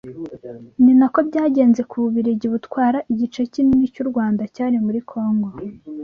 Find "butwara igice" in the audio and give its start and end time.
2.53-3.39